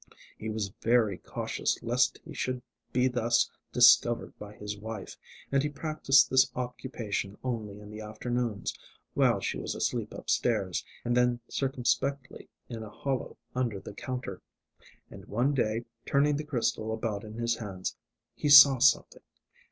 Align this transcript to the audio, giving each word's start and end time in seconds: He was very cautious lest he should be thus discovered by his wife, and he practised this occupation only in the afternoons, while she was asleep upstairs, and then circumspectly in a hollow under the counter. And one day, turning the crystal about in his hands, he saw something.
He 0.35 0.49
was 0.49 0.73
very 0.81 1.19
cautious 1.19 1.77
lest 1.83 2.19
he 2.25 2.33
should 2.33 2.63
be 2.91 3.07
thus 3.07 3.51
discovered 3.71 4.33
by 4.39 4.55
his 4.55 4.75
wife, 4.75 5.15
and 5.51 5.61
he 5.61 5.69
practised 5.69 6.27
this 6.27 6.49
occupation 6.55 7.37
only 7.43 7.79
in 7.79 7.91
the 7.91 8.01
afternoons, 8.01 8.75
while 9.13 9.39
she 9.39 9.59
was 9.59 9.75
asleep 9.75 10.11
upstairs, 10.15 10.83
and 11.05 11.15
then 11.15 11.39
circumspectly 11.49 12.49
in 12.67 12.81
a 12.81 12.89
hollow 12.89 13.37
under 13.53 13.79
the 13.79 13.93
counter. 13.93 14.41
And 15.11 15.25
one 15.25 15.53
day, 15.53 15.85
turning 16.07 16.35
the 16.37 16.45
crystal 16.45 16.91
about 16.95 17.23
in 17.23 17.35
his 17.35 17.57
hands, 17.57 17.95
he 18.33 18.49
saw 18.49 18.79
something. 18.79 19.21